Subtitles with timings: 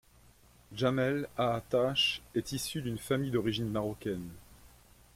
[0.73, 4.31] Jamel Aattache est issu d'une famille d'origine marocaine.